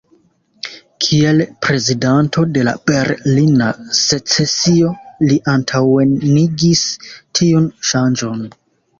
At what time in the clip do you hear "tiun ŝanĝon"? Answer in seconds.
7.41-8.43